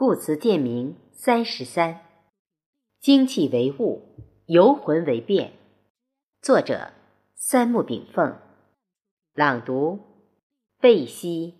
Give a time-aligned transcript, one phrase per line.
[0.00, 2.02] 故词鉴明三十三，
[3.00, 4.00] 精气为物，
[4.46, 5.54] 游魂为变。
[6.40, 6.92] 作者：
[7.34, 8.38] 三木炳凤。
[9.34, 9.98] 朗读：
[10.80, 11.54] 贝西。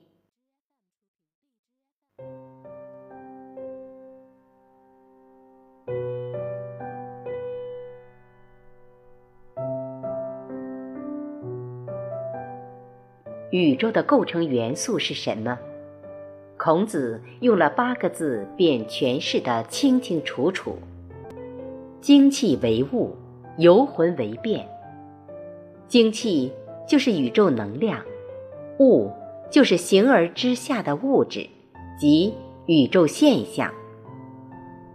[13.50, 15.58] 宇宙的构成元素是什么？
[16.68, 20.76] 孔子用了八个字便诠释得清清楚楚：
[22.02, 23.16] 精气为物，
[23.56, 24.68] 游魂为变。
[25.86, 26.52] 精气
[26.86, 28.02] 就是宇宙能量，
[28.80, 29.10] 物
[29.50, 31.48] 就是形而之下的物质，
[31.98, 32.34] 即
[32.66, 33.72] 宇宙现象。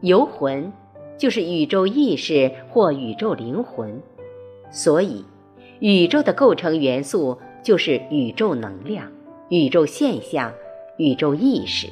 [0.01, 0.71] 游魂
[1.17, 3.99] 就是宇宙意识或宇宙灵魂。
[4.69, 5.25] 所以，
[5.79, 9.11] 宇宙的构成元素就是宇宙能量、
[9.49, 10.53] 宇宙现象。
[10.97, 11.87] 宇宙意识，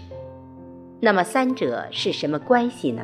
[0.99, 3.03] 那么三者是什么关系呢？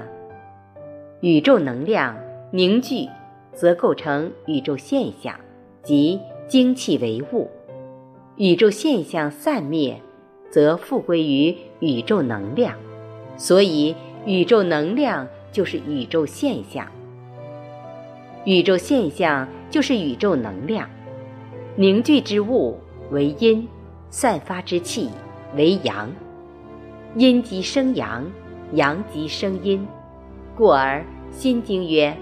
[1.22, 2.16] 宇宙能量
[2.52, 3.10] 凝聚，
[3.52, 5.34] 则构成宇宙现象，
[5.82, 7.48] 即精气为物；
[8.36, 10.00] 宇宙现象散灭，
[10.52, 12.76] 则复归于宇宙能量。
[13.36, 13.96] 所以，
[14.28, 16.86] 宇宙能量就是宇宙现象，
[18.46, 20.88] 宇宙现象就是宇宙能量。
[21.76, 22.78] 凝聚之物
[23.10, 23.68] 为阴，
[24.12, 25.10] 散发之气。
[25.56, 26.12] 为阳，
[27.16, 28.26] 阴即生阳，
[28.74, 29.88] 阳即生阴，
[30.56, 31.00] 故而
[31.32, 32.16] 《心经》曰：“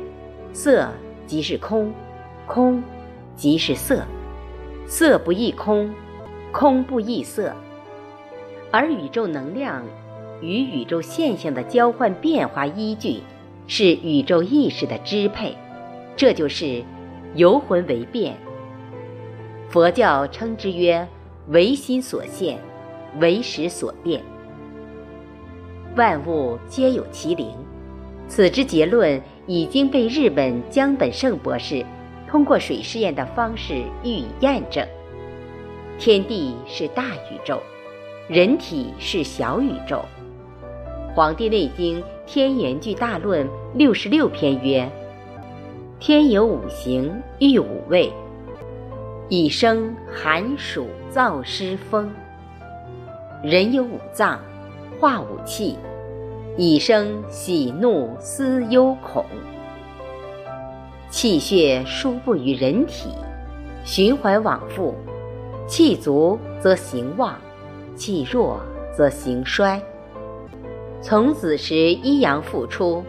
[0.54, 0.90] 色
[1.26, 1.92] 即是空，
[2.46, 2.84] 空
[3.36, 4.04] 即是色，
[4.86, 5.94] 色不异空，
[6.52, 7.54] 空不异色。”
[8.72, 9.84] 而宇宙能量
[10.42, 13.22] 与宇宙现象的交换变化依据
[13.68, 15.56] 是宇宙意识的支配，
[16.16, 16.84] 这就是
[17.34, 18.36] 游魂为变。
[19.70, 21.08] 佛教称之曰
[21.48, 22.60] 唯心所现。
[23.20, 24.22] 为时所变，
[25.96, 27.48] 万物皆有其灵。
[28.28, 31.86] 此之结论已经被日本江本胜博士
[32.28, 34.86] 通过水试验的方式予以验证。
[35.98, 37.62] 天地是大宇宙，
[38.28, 40.04] 人体是小宇宙。
[41.14, 44.90] 《黄帝内经·天元纪大论》六十六篇曰
[46.02, 48.12] ：“天有五行，育五味，
[49.30, 52.12] 以生寒暑燥湿风。”
[53.44, 54.40] 人有五脏，
[55.00, 55.78] 化五气，
[56.58, 59.24] 以生喜怒思忧恐。
[61.10, 63.10] 气血输布于人体，
[63.84, 64.96] 循环往复，
[65.68, 67.36] 气足则行旺，
[67.96, 68.60] 气弱
[68.96, 69.80] 则行衰。
[71.02, 73.04] 从子时一阳复出，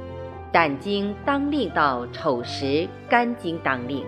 [0.52, 4.04] 胆经当令到丑时肝经当令，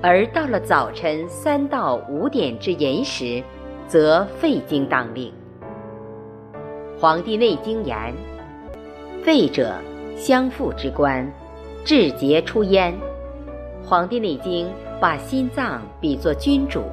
[0.00, 3.42] 而到了早晨三到五点之寅时，
[3.90, 5.32] 则肺经当令。
[7.00, 8.14] 《黄帝内经》言
[9.24, 9.74] ：“肺者，
[10.14, 11.28] 相父之官，
[11.84, 12.94] 志节出焉。”
[13.88, 14.68] 《黄帝内经》
[15.00, 16.84] 把心脏比作君主，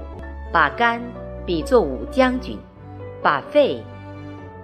[0.51, 0.99] 把肝
[1.45, 2.57] 比作武将军，
[3.21, 3.79] 把肺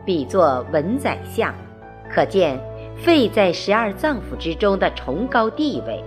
[0.04, 1.54] 比作文宰相，
[2.10, 2.60] 可见
[2.98, 6.04] 肺在十二脏腑之中的崇高地位。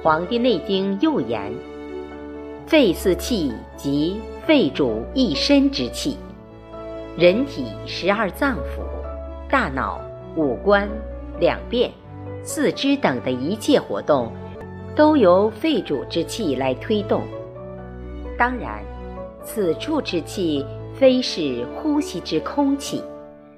[0.02, 1.52] 《黄帝内经》又言
[2.68, 6.18] ：“肺四气，即肺主一身之气。”
[7.16, 8.82] 人体十二脏腑、
[9.48, 9.98] 大脑、
[10.36, 10.86] 五官、
[11.40, 11.90] 两便、
[12.42, 14.30] 四肢等的一切活动，
[14.94, 17.22] 都由肺主之气来推动。
[18.36, 18.84] 当然，
[19.42, 20.62] 此处之气
[20.94, 23.02] 非是呼吸之空气，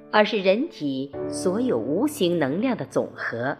[0.09, 3.57] 而是人体所有无形能量的总和，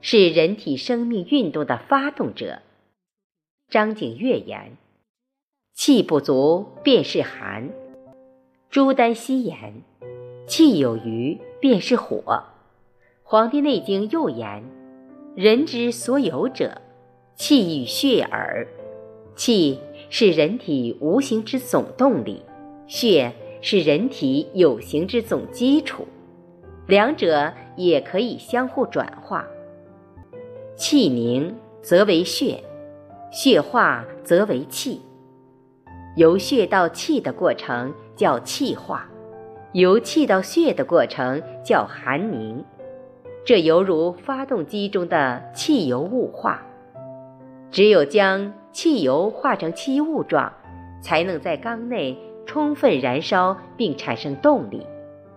[0.00, 2.60] 是人体生命运动的发动者。
[3.68, 4.76] 张景岳言
[5.74, 7.70] ：“气不足便是寒。”
[8.70, 9.82] 朱丹溪言
[10.46, 12.22] ：“气有余便是火。”
[13.22, 14.62] 《黄帝内经》又言
[15.34, 16.80] ：“人之所有者，
[17.34, 18.66] 气与血耳。”
[19.34, 19.80] 气
[20.10, 22.42] 是人体无形之总动力，
[22.86, 23.32] 血
[23.62, 26.06] 是人体有形之总基础，
[26.86, 29.46] 两者也可以相互转化。
[30.76, 32.62] 气凝则为血，
[33.30, 35.00] 血化则为气。
[36.14, 39.08] 由血到气的过程叫气化，
[39.72, 42.62] 由气到血的过程叫寒凝。
[43.44, 46.62] 这犹如发动机中的汽油雾化。
[47.70, 50.52] 只有将汽油化成气雾状，
[51.00, 54.86] 才能在缸内充分燃烧并产生动力，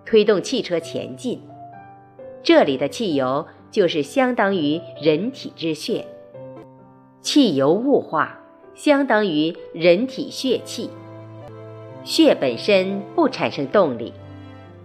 [0.06, 1.42] 推动汽车前进。
[2.44, 6.06] 这里的汽油就是相当于人体之血。
[7.22, 8.42] 汽油雾化。
[8.76, 10.90] 相当于人体血气，
[12.04, 14.12] 血本身不产生动力，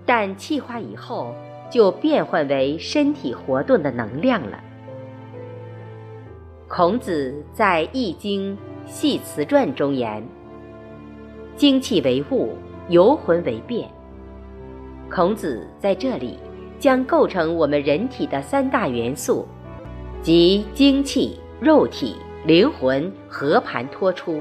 [0.06, 1.34] 但气化以后
[1.69, 4.60] 就变换为身体活动的能量了。
[6.69, 8.56] 孔子在《易经·
[8.87, 10.25] 系辞传》中言
[11.56, 12.54] ：“精气为物，
[12.88, 13.88] 游魂为变。”
[15.10, 16.38] 孔子在这里
[16.78, 19.44] 将构成我们人体的三大元素，
[20.22, 22.14] 即精气、肉体、
[22.44, 24.40] 灵魂和盘托出。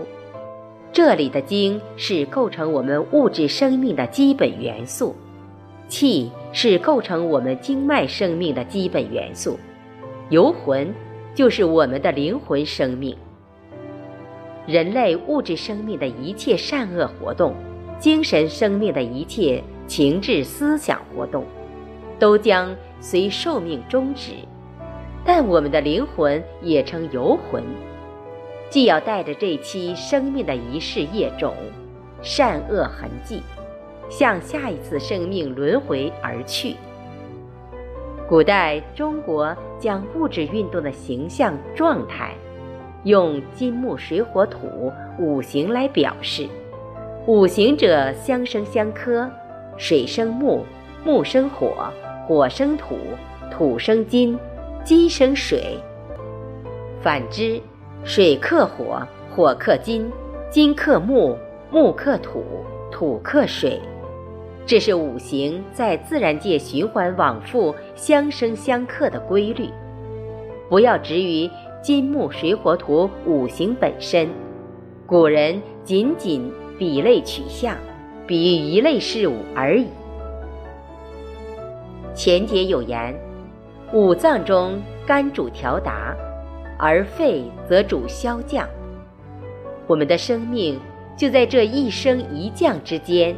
[0.91, 5.15] 这里的精是构成我们物质生命的基本元素，
[5.87, 9.59] 气是构成我们经脉生命的基本元素，
[10.29, 10.93] 游魂。
[11.35, 13.15] 就是我们的灵魂生命，
[14.65, 17.53] 人类物质生命的一切善恶活动，
[17.97, 21.45] 精神生命的一切情志思想活动，
[22.17, 24.33] 都将随寿命终止。
[25.23, 27.63] 但我们的灵魂也称游魂，
[28.69, 31.55] 既要带着这期生命的一世业种、
[32.21, 33.41] 善恶痕迹，
[34.09, 36.75] 向下一次生命轮回而去。
[38.27, 42.35] 古代中国将物质运动的形象状态，
[43.05, 46.47] 用金木水火土五行来表示。
[47.25, 49.29] 五行者相生相克，
[49.77, 50.63] 水生木，
[51.03, 51.91] 木生火，
[52.27, 52.95] 火生土，
[53.51, 54.37] 土生金，
[54.83, 55.77] 金生水。
[57.01, 57.61] 反之，
[58.03, 59.05] 水克火，
[59.35, 60.09] 火克金，
[60.49, 61.37] 金克木，
[61.69, 62.43] 木克土，
[62.89, 63.79] 土克水。
[64.65, 69.69] 这是五行在自然界循环往复、相生相克的规律。
[70.69, 71.49] 不要执于
[71.81, 74.29] 金木水火土五行本身，
[75.05, 77.75] 古人仅仅比类取象，
[78.25, 79.87] 比喻一类事物而已。
[82.13, 83.13] 前节有言：
[83.91, 86.15] 五脏中肝主调达，
[86.79, 88.67] 而肺则主消降。
[89.85, 90.79] 我们的生命
[91.17, 93.35] 就在这一升一降之间。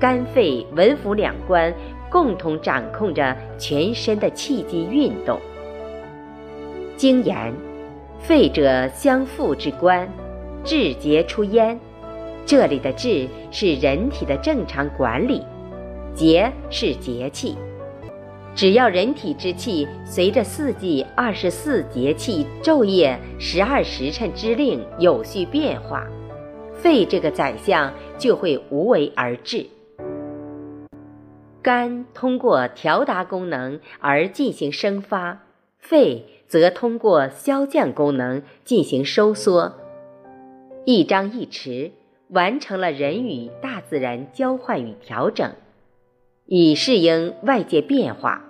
[0.00, 1.74] 肝肺文府两官
[2.08, 5.40] 共同掌控着全身的气机运动。
[6.96, 7.52] 经言
[8.20, 10.08] ：“肺者，相父之官，
[10.62, 11.78] 志节出焉。”
[12.46, 15.42] 这里的“志”是人体的正常管理
[16.14, 17.56] ，“节”是节气。
[18.58, 26.04] 只要人体之气随着四季二十四节气、昼夜十二时辰之令有序变化，
[26.74, 29.64] 肺这个宰相就会无为而治。
[31.62, 35.40] 肝通过调达功能而进行生发，
[35.78, 39.76] 肺则通过消降功能进行收缩，
[40.84, 41.92] 一张一弛，
[42.30, 45.52] 完成了人与大自然交换与调整，
[46.46, 48.46] 以适应外界变化。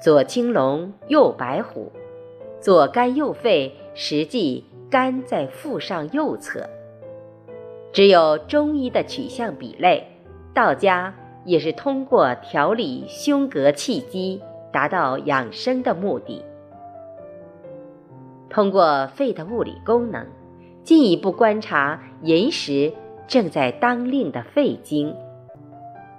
[0.00, 1.92] 左青龙，右白虎，
[2.60, 6.68] 左肝右肺，实际肝在腹上右侧。
[7.92, 10.06] 只有中医的取向比类，
[10.54, 11.14] 道家。
[11.46, 16.44] 也是通过调理胸膈气机，达到养生的目的。
[18.50, 20.26] 通过肺的物理功能，
[20.84, 22.92] 进一步观察寅时
[23.26, 25.16] 正在当令的肺经。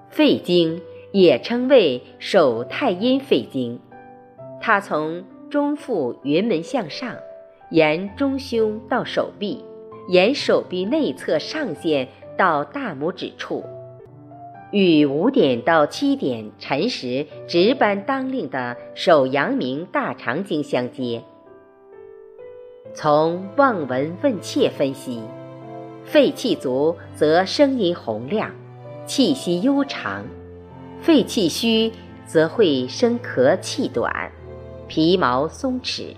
[0.09, 0.81] 肺经
[1.11, 3.79] 也称为手太阴肺经，
[4.61, 7.15] 它从中腹云门向上，
[7.69, 9.63] 沿中胸到手臂，
[10.07, 13.63] 沿手臂内侧上线到大拇指处。
[14.71, 21.21] 与五点到七点辰时值班当令的手阳明大肠经相接。
[22.93, 25.21] 从望闻问切分析，
[26.05, 28.51] 肺气足则声音洪亮，
[29.05, 30.23] 气息悠长；
[31.01, 31.91] 肺气虚
[32.25, 34.31] 则会生咳气短，
[34.87, 36.15] 皮毛松弛，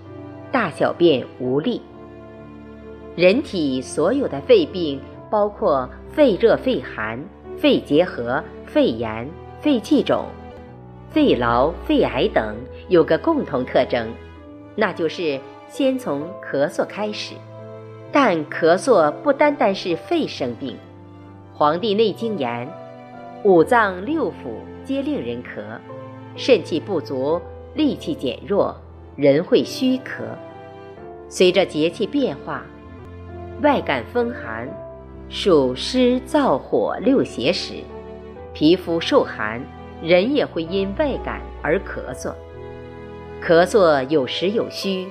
[0.52, 1.82] 大小便无力。
[3.16, 5.00] 人体所有的肺病，
[5.30, 7.20] 包括肺热、肺寒。
[7.56, 9.30] 肺结核、肺炎、
[9.62, 10.26] 肺气肿、
[11.12, 12.58] 肺痨、肺癌等
[12.90, 14.10] 有个共同特征，
[14.76, 17.36] 那就是先从咳嗽开始。
[18.12, 20.72] 但咳嗽不单单是肺生病，
[21.54, 22.68] 《黄帝内经》言
[23.44, 24.34] ：“五脏六腑
[24.86, 25.62] 皆令人咳，
[26.34, 27.42] 肾气不足，
[27.76, 28.74] 力气减弱，
[29.18, 30.24] 人会虚咳。”
[31.28, 32.64] 随着节气变化，
[33.62, 34.70] 外感风寒。
[35.28, 37.74] 暑湿燥火六邪时，
[38.54, 39.62] 皮肤受寒，
[40.02, 42.34] 人也会因外感而咳嗽。
[43.42, 45.06] 咳嗽有实有虚，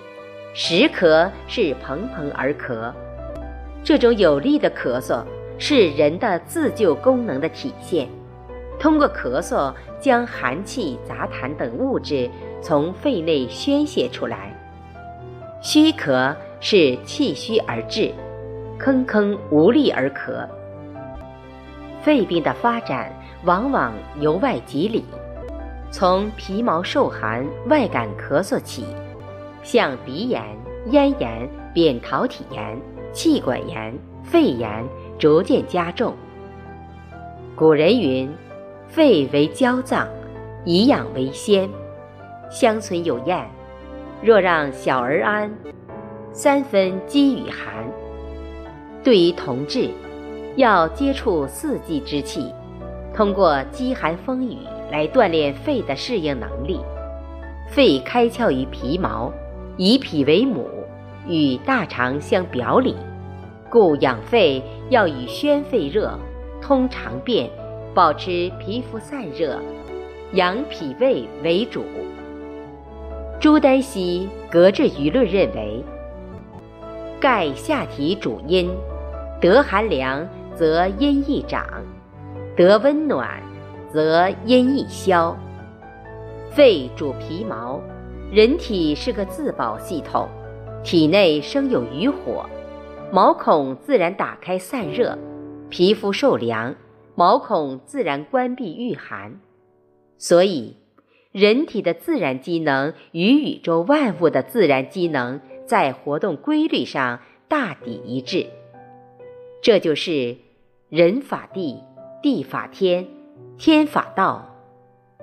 [0.54, 2.90] 实咳是蓬蓬而咳，
[3.84, 5.22] 这种有力的咳嗽
[5.58, 8.08] 是人的自救功能的体现。
[8.82, 12.28] 通过咳嗽将寒气、杂痰等物质
[12.60, 14.52] 从肺内宣泄出来。
[15.60, 18.12] 虚咳是气虚而至。
[18.80, 20.44] 吭吭无力而咳，
[22.00, 23.12] 肺病的发展
[23.44, 25.04] 往往由外及里，
[25.92, 28.84] 从皮毛受寒、外感咳嗽起，
[29.62, 30.42] 向鼻炎、
[30.86, 32.76] 咽炎、扁桃体炎、
[33.12, 34.84] 气管炎、肺炎
[35.16, 36.12] 逐渐加重。
[37.54, 38.28] 古人云
[38.94, 40.06] ：“肺为娇脏，
[40.66, 41.66] 以养为先。”
[42.50, 43.42] 乡村有谚
[44.22, 45.50] ：“若让小儿安，
[46.30, 47.86] 三分饥与寒。”
[49.02, 49.88] 对于同志，
[50.56, 52.52] 要接触四季之气。
[53.14, 54.58] 通过饥寒风雨
[54.90, 56.78] 来锻炼肺的适应能力。
[57.68, 59.32] 肺开窍于皮毛，
[59.78, 60.68] 以脾为母，
[61.26, 62.94] 与大肠相表里，
[63.70, 66.18] 故养肺要以宣肺热、
[66.60, 67.48] 通肠便、
[67.94, 69.60] 保持皮肤散热、
[70.32, 71.84] 养脾胃为主。
[73.38, 75.84] 朱丹溪隔着舆论认为，
[77.20, 78.70] 盖下体主阴，
[79.40, 81.66] 得寒凉则阴易长。
[82.56, 83.42] 得温暖，
[83.92, 85.36] 则阴易消。
[86.50, 87.80] 肺主皮毛，
[88.30, 90.28] 人体是个自保系统，
[90.82, 92.46] 体内生有余火，
[93.10, 95.18] 毛孔自然打开散热，
[95.68, 96.74] 皮肤受凉，
[97.14, 99.40] 毛孔自然关闭御寒。
[100.18, 100.76] 所以，
[101.32, 108.46] 人体的自然机能与宇宙万物的自然机能在活动规律上大抵一致。
[109.62, 110.36] 这就是
[110.88, 111.78] 人法地。
[112.22, 113.08] 地法天，
[113.58, 114.54] 天法道，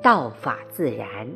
[0.02, 1.30] 道法自然。